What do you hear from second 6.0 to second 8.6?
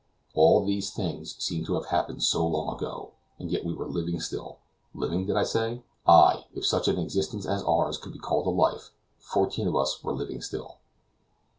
Ay, if such an existence as ours could be called a